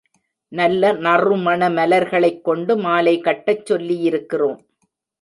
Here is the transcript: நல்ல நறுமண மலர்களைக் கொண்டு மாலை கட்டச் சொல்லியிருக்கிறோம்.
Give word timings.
நல்ல 0.51 0.91
நறுமண 0.97 1.69
மலர்களைக் 1.69 2.43
கொண்டு 2.43 2.75
மாலை 2.77 3.15
கட்டச் 3.21 3.65
சொல்லியிருக்கிறோம். 3.65 4.59